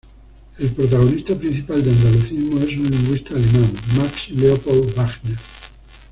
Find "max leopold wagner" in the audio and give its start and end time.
3.95-5.37